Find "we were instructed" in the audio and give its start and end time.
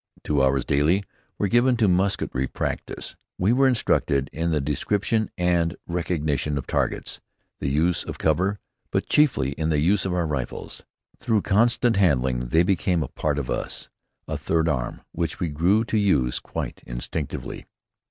3.37-4.31